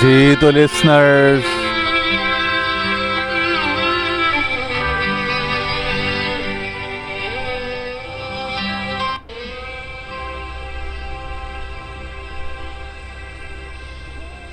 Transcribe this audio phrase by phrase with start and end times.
[0.00, 1.42] جی تو لسنرز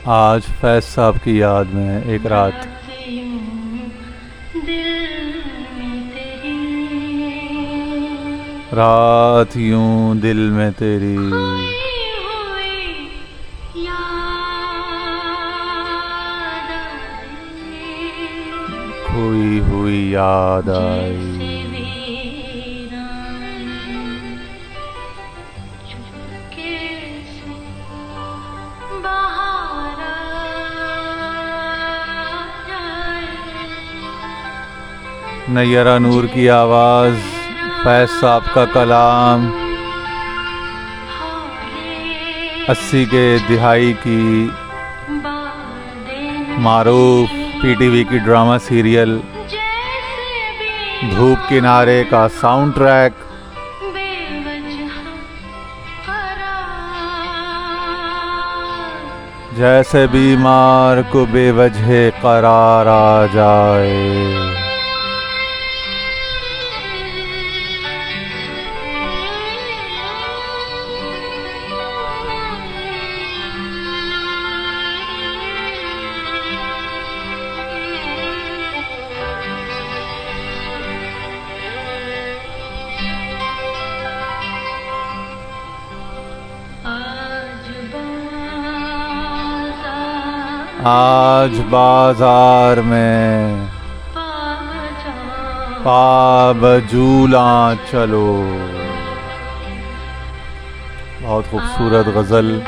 [0.06, 2.68] آج فیض صاحب کی یاد میں ایک رات
[8.74, 11.18] رات یوں دل میں تیری
[19.16, 21.32] کھوئی ہوئی یاد آئی۔
[35.48, 37.14] نیرہ نور کی آواز
[37.84, 39.50] فیض صاحب کا کلام۔
[42.68, 44.48] اسی کے دہائی کی
[46.58, 49.18] معروف پی ٹی وی کی ڈرامہ سیریل،
[51.12, 53.14] دھوپ کنارے کا ساؤنڈ ٹریک
[59.58, 64.65] جیسے بیمار کو بے وجہ قرار آ جائے۔
[90.88, 93.68] آج بازار میں
[95.84, 98.58] پاب جھولا چلو۔
[101.24, 102.60] بہت خوبصورت غزل۔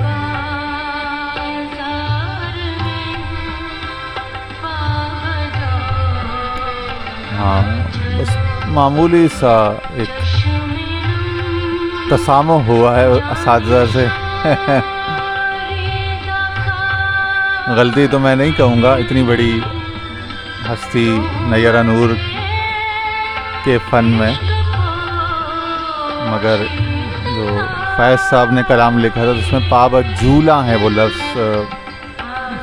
[7.40, 7.62] ہاں
[8.20, 10.10] بس معمولی سا ایک
[12.10, 14.08] تسامو ہوا ہے اساتذہ سے۔
[17.76, 19.60] غلطی تو میں نہیں کہوں گا، اتنی بڑی
[20.70, 22.10] ہستی نیرہ نور
[23.64, 24.32] کے فن میں۔
[26.26, 26.56] مگر
[27.36, 27.60] جو
[27.98, 31.38] فیض صاحب نے کلام لکھا تھا اس میں پاب جھولا ہے وہ لفظ۔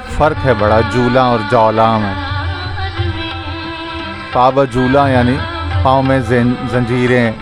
[0.09, 2.15] فرق ہے بڑا، جھولا اور جولا میں۔
[4.33, 5.37] پاب جھولا یعنی
[5.83, 6.21] پاؤں میں
[6.71, 7.33] زنجیریں۔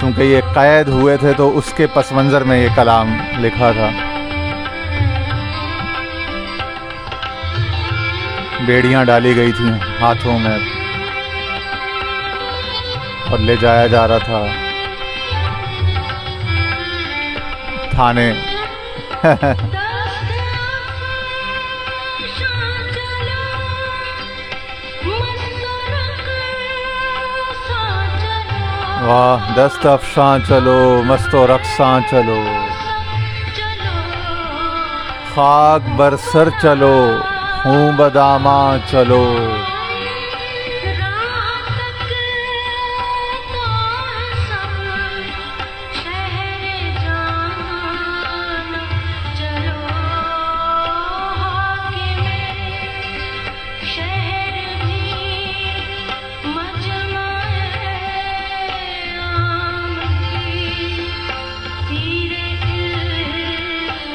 [0.00, 4.11] چونکہ یہ قید ہوئے تھے، تو اس کے پس منظر میں یہ کلام لکھا تھا۔
[8.66, 10.58] بیڑیاں ڈالی گئی تھیں ہاتھوں میں
[13.30, 14.44] اور لے جایا جا رہا تھا۔
[17.90, 18.32] تھانے۔
[29.02, 32.42] واہ، دست افشاں چلو، مست و رقصاں چلو۔
[35.34, 37.18] خاک برسر چلو۔
[37.64, 39.24] ہوں بداماں چلو۔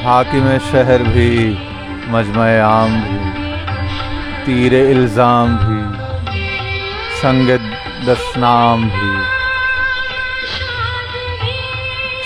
[0.04, 1.54] حاکم شہر بھی
[2.10, 3.18] مجمع عام بھی
[4.44, 5.80] تیر الزام بھی
[7.20, 7.50] سنگ
[8.06, 9.10] دسنام بھی،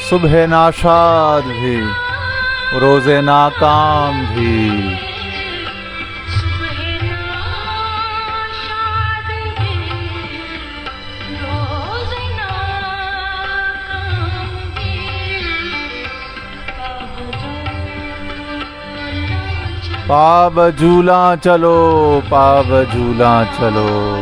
[0.08, 1.80] صبح ناشاد بھی
[2.80, 5.11] روز ناکام بھی۔
[20.12, 24.20] پاب جھولا چلو پاب جھولا چلو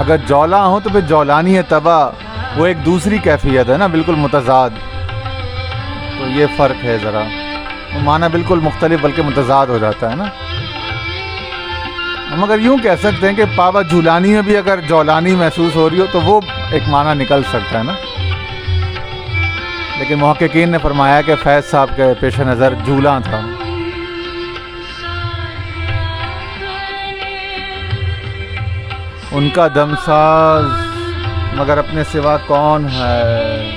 [0.00, 4.14] اگر جولا ہو تو پھر جولانی ہے تباہ وہ ایک دوسری کیفیت ہے نا بالکل
[4.16, 4.78] متضاد
[6.12, 7.24] تو یہ فرق ہے ذرا
[8.04, 10.28] معنی بالکل مختلف بلکہ متضاد ہو جاتا ہے نا
[12.32, 15.90] ہم اگر یوں کہہ سکتے ہیں کہ پابا جھولانی میں بھی اگر جولانی محسوس ہو
[15.90, 16.40] رہی ہو تو وہ
[16.70, 18.05] ایک معنی نکل سکتا ہے نا
[19.98, 23.40] لیکن محققین نے فرمایا کہ فیض صاحب کے پیش نظر جھولا تھا۔
[29.32, 30.64] ان کا دمساز
[31.54, 33.70] مگر اپنے سوا کون ہے؟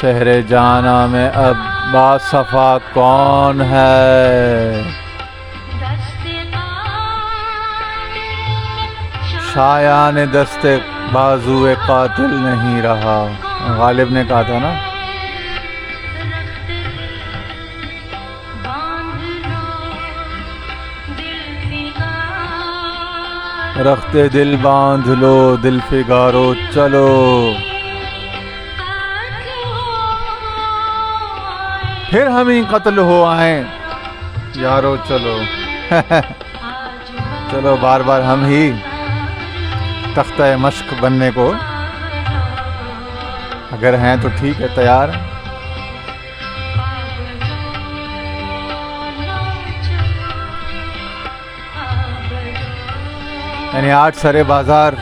[0.00, 1.56] شہر جانا میں اب
[1.92, 4.82] با صفا کون ہے؟
[9.54, 10.66] شایان دست
[11.12, 13.26] بازو قاتل نہیں رہا۔
[13.78, 14.74] غالب نے کہا تھا نا۔
[23.82, 27.52] رختے دل باندھ لو، دل فگارو، چلو۔
[32.10, 33.64] پھر ہم ہی قتل ہو آئیں۔
[34.54, 35.38] یارو، چلو۔
[37.50, 38.72] چلو، بار بار ہم ہی۔
[40.14, 41.52] تختہ مشق بننے کو۔
[43.72, 45.08] اگر ہیں تو ٹھیک ہے، تیار۔
[53.74, 54.92] یعنی آج سرے بازار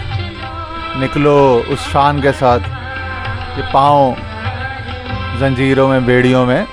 [0.97, 2.63] نکلو اس شان کے ساتھ
[3.57, 4.15] کہ پاؤں
[5.39, 6.65] زنجیروں میں، بیڑیوں میں،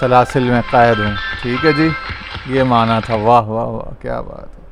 [0.00, 1.88] سلاسل میں قید ہوں۔ ٹھیک ہے جی
[2.46, 4.64] یہ مانا تھا۔ واہ واہ واہ، کیا بات ہے۔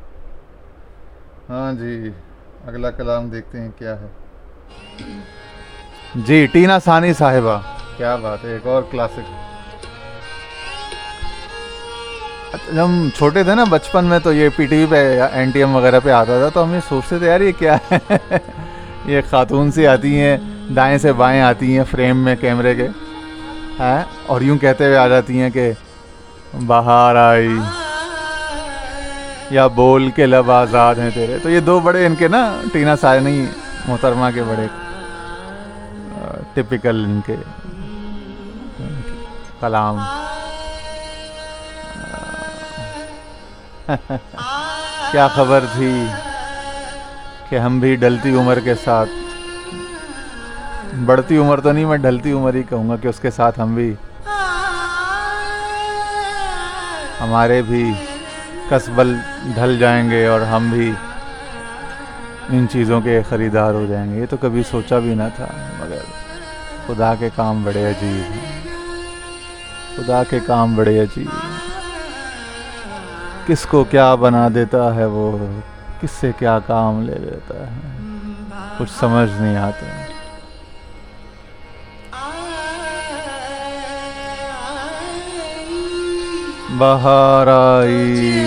[1.51, 2.11] ہاں جی۔
[2.67, 4.07] اگلا کلام دیکھتے ہیں کیا ہے۔
[6.15, 7.59] جی ٹینا ثانی صاحبہ۔
[7.97, 9.51] کیا بات ہے ایک اور کلاسک۔
[12.75, 15.51] جب ہم چھوٹے تھے نا بچپن میں تو یہ پی ٹی وی پہ یا این
[15.51, 17.99] ٹی ایم وغیرہ پہ آتا تھا تو ہم یہ سوچتے تھے یار یہ کیا ہے؟
[19.05, 20.37] یہ خاتون سی آتی ہیں
[20.77, 22.89] دائیں سے بائیں آتی ہیں فریم میں کیمرے کے۔
[23.81, 25.73] ہیں اور یوں کہتے ہوئے آ جاتی ہیں کہ
[26.67, 27.49] باہر آئی۔
[29.50, 32.41] یا بول کے لب آزاد ہیں تیرے۔ تو یہ دو بڑے ان کے نا،
[32.73, 33.44] ٹینا سائنی،
[33.88, 34.67] محترمہ کے بڑے،
[36.55, 37.37] ٹپیکل ان کے،
[39.61, 39.99] کلام۔
[45.11, 45.93] کیا خبر تھی
[47.49, 49.11] کہ ہم بھی ڈلتی عمر کے ساتھ؟
[51.06, 53.75] بڑھتی عمر تو نہیں، میں ڈھلتی عمر ہی کہوں گا کہ اس کے ساتھ ہم
[53.75, 53.93] بھی،
[57.20, 57.93] ہمارے بھی
[58.71, 59.17] قصبل
[59.55, 60.93] ڈھل جائیں گے اور ہم بھی
[62.49, 65.47] ان چیزوں کے خریدار ہو جائیں گے۔ یہ تو کبھی سوچا بھی نہ تھا،
[65.81, 65.99] مگر
[66.87, 68.69] خدا کے کام بڑے عجیب ہیں۔
[69.97, 71.27] خدا کے کام بڑے عجیب
[73.47, 75.37] کس کو کیا بنا دیتا ہے وہ؟
[76.01, 78.01] کس سے کیا کام لے لیتا ہے؟
[78.79, 80.00] کچھ سمجھ نہیں آتا۔
[86.79, 88.41] بہار آئی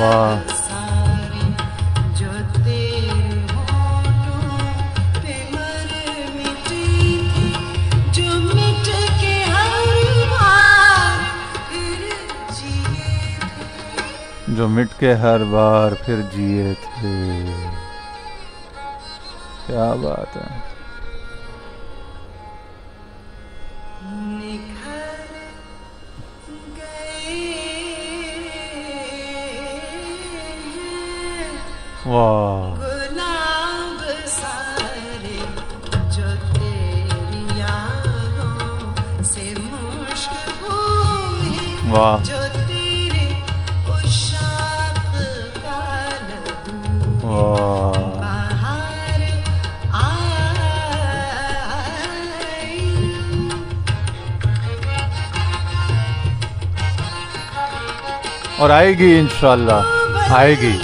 [0.00, 0.53] واہ۔
[14.56, 17.44] جو مٹ کے ہر بار پھر جیے تھے۔
[19.66, 20.58] کیا بات ہے۔
[32.06, 32.80] واہ
[41.90, 42.43] واہ۔ واہ۔
[58.58, 59.82] اور آئے گی انشاءاللہ،
[60.28, 60.78] آئے گی۔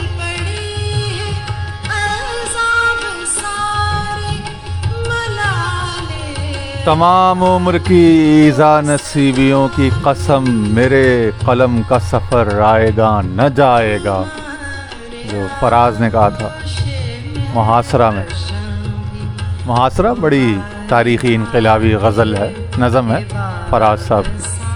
[6.85, 13.99] تمام عمر کی ایزا نصیبیوں کی قسم میرے قلم کا سفر آئے گا نہ جائے
[14.05, 14.23] گا،
[15.33, 16.49] جو فراز نے کہا تھا۔
[17.55, 18.25] محاصرہ میں۔
[19.67, 20.59] محاصرہ بڑی
[20.89, 23.25] تاریخی انقلابی غزل ہے، نظم ہے،
[23.71, 24.70] فراز صاحب۔ کی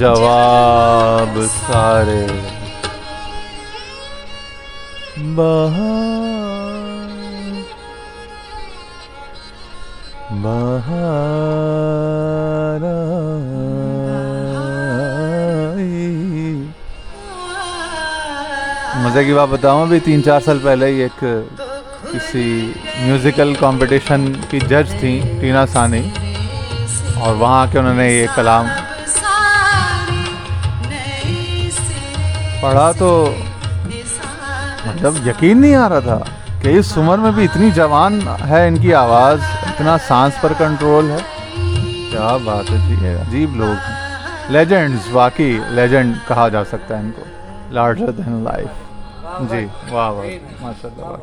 [0.00, 2.26] جواب سارے
[5.30, 6.30] بہار
[10.32, 10.90] بہار
[15.64, 16.64] آئی
[18.96, 21.24] مزے کی بات بتاؤں ابھی تین چار سال پہلے ہی ایک
[22.04, 26.08] کسی میوزیکل کمپٹیشن کی جج تھیں ٹینا ثانی
[27.16, 28.66] اور وہاں کے انہوں نے یہ کلام
[32.60, 33.34] پڑھا تو
[34.86, 36.18] مطلب یقین نہیں آ رہا تھا
[36.60, 41.10] کہ اس عمر میں بھی اتنی جوان ہے ان کی آواز، اتنا سانس پر کنٹرول
[41.10, 41.18] ہے۔
[42.10, 43.96] کیا بات ہے جی عجیب لوگ ہیں۔
[44.48, 47.22] لیجنڈز واقعی لیجنڈ کہا جا سکتا ہے ان کو۔
[47.70, 48.68] لارجر دین لائف
[49.50, 50.26] جی واہ واہ۔
[50.60, 51.16] ماشاء اللہ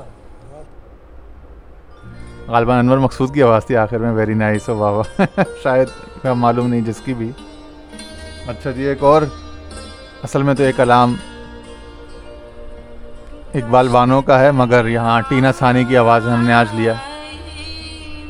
[2.47, 5.21] غالباً انور مقصود کی آواز تھی آخر میں ویری نائس واہ واہ۔
[5.63, 5.87] شاید
[6.25, 7.31] معلوم نہیں جس کی بھی۔
[8.47, 9.21] اچھا جی ایک اور
[10.23, 11.15] اصل میں تو یہ کلام
[13.53, 16.93] اقبال بانو کا ہے، مگر یہاں ٹینا ثانی کی آواز ہم نے آج لیا۔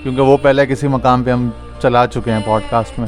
[0.03, 1.50] کیونکہ وہ پہلے کسی مقام پہ ہم
[1.82, 3.08] چلا چکے ہیں پوڈ کاسٹ میں۔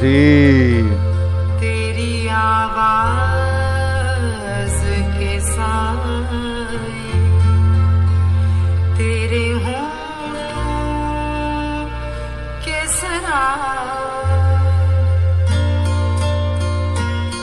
[0.00, 1.09] جی۔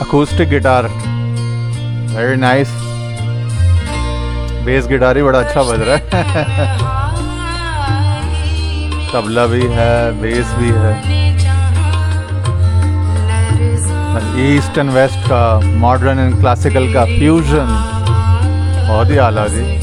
[0.00, 0.84] Acoustic guitar
[2.14, 2.68] very nice
[4.64, 6.76] bass guitar ہی بڑا اچھا بج رہا ہے
[9.12, 10.92] تبلا بھی ہے بیس بھی ہے
[14.36, 17.74] ایسٹ اینڈ ویسٹ کا ماڈرن اینڈ کلاسیکل کا فیوژن
[18.88, 19.77] بہت ہی اعلیٰ جی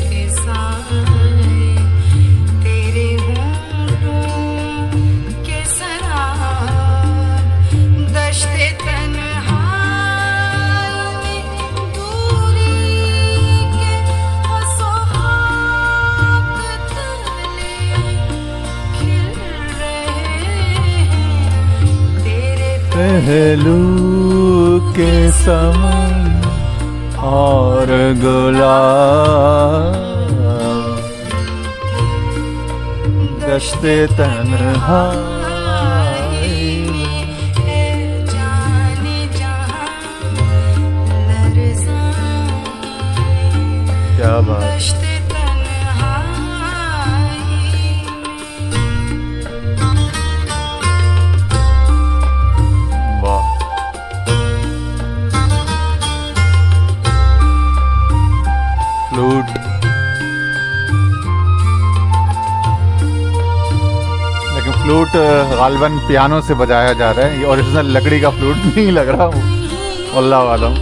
[23.36, 26.42] پہلو کے سمن
[27.30, 27.88] اور
[28.24, 28.78] گلا
[33.42, 35.04] دشتے تنہا
[65.66, 69.26] غالباً پیانو سے بجایا جا رہا ہے، یہ اوریجنل لکڑی کا فلوٹ نہیں لگ رہا۔
[69.26, 69.42] ہوں
[70.16, 70.74] اللہ عالم۔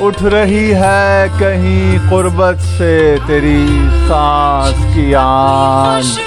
[0.00, 6.18] اٹھ رہی ہے کہیں قربت سے تیری سانس کی آنچ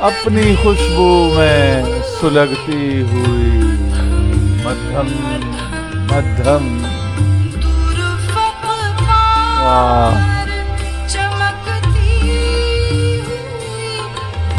[0.00, 1.84] اپنی خوشبو میں
[2.20, 3.58] سلگتی ہوئی۔
[4.64, 5.36] مدھم
[5.92, 6.86] مدھم۔
[9.60, 10.37] واہ۔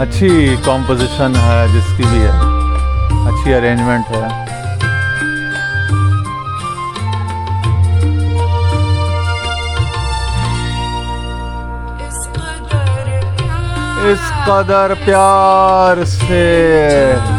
[0.00, 2.30] اچھی کمپوزیشن ہے جس کی بھی ہے
[3.28, 4.26] اچھی ارینجمنٹ ہے۔
[14.10, 17.37] اس قدر پیار سے۔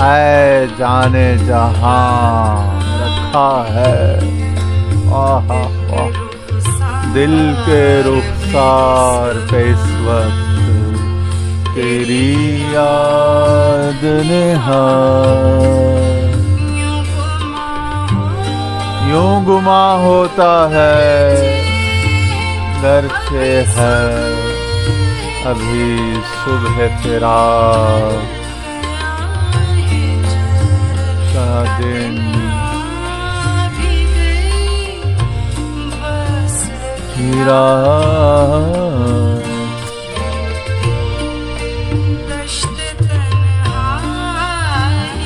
[0.00, 4.18] اے جانے جہاں رکھا ہے۔
[5.12, 6.08] آہ آہ
[7.14, 10.56] دل کے رخسار پہ اس وقت
[11.74, 15.16] تیری یاد نہاں۔
[19.08, 21.34] یوں گما ہوتا ہے
[22.82, 24.34] گرچہ ہے۔
[25.44, 28.35] ابھی صبح فراق
[31.64, 32.32] دن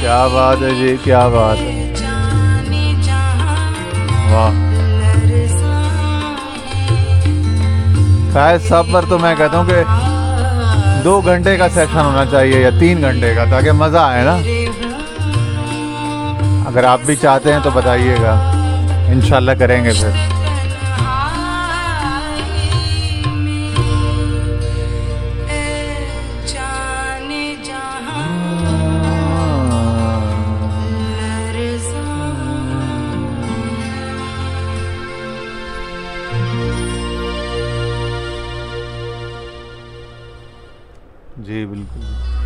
[0.00, 1.94] کیا بات ہے جی کیا بات ہے؟
[4.30, 4.50] واہ۔
[8.32, 9.82] فیض صاحب پر تو میں کہتا ہوں کہ
[11.04, 14.59] دو گھنٹے کا سیشن ہونا چاہیے یا تین گھنٹے کا تاکہ مزہ آئے نا۔
[16.70, 18.34] اگر آپ بھی چاہتے ہیں تو بتائیے گا۔
[19.06, 20.10] انشاءاللہ کریں گے پھر۔
[41.36, 42.39] جی بالکل۔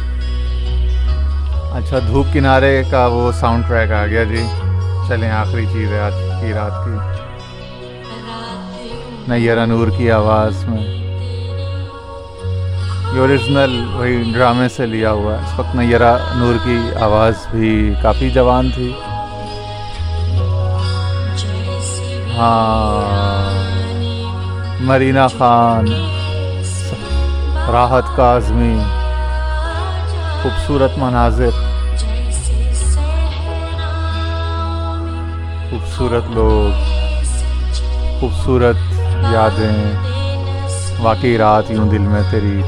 [1.75, 4.47] اچھا دھوپ کنارے کا وہ ساؤنڈ ٹریک آ گیا جی۔
[5.09, 6.97] چلیں، آخری چیز ہے آج کی رات کی۔
[9.28, 10.83] نیرہ نور کی آواز میں۔
[13.14, 17.95] یہ اوریجنل وہی ڈرامے سے لیا ہوا۔ ہے اس وقت نیرہ نور کی آواز بھی
[18.02, 18.93] کافی جوان تھی۔
[22.37, 23.64] ہاں
[24.81, 25.87] مرینا خان،
[27.73, 28.78] راحت کاظمی
[30.45, 31.51] خوبصورت مناظر
[35.71, 36.73] خوبصورت لوگ
[38.21, 38.77] خوبصورت
[39.33, 39.95] یادیں
[41.03, 42.61] واقعی رات یوں دل میں تیری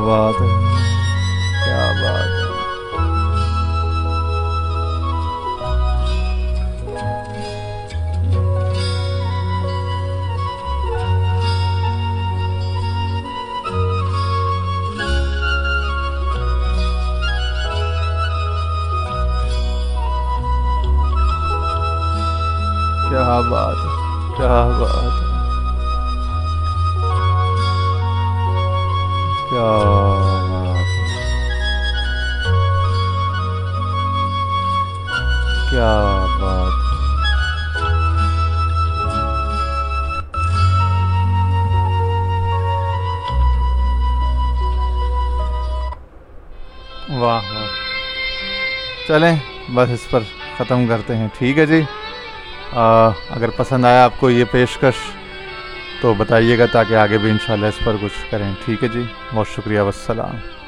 [0.00, 0.89] کیا
[35.70, 36.90] کیا بات۔
[47.10, 47.66] واہ واہ۔
[49.08, 49.36] چلیں
[49.74, 50.20] بس اس پر
[50.58, 51.82] ختم کرتے ہیں۔ ٹھیک ہے جی۔
[52.72, 55.10] آ، اگر پسند آیا آپ کو یہ پیشکش
[56.00, 59.02] تو بتائیے گا تاکہ آگے بھی انشاءاللہ اس پر کچھ کریں۔ ٹھیک ہے جی
[59.34, 60.59] بہت شکریہ والسلام۔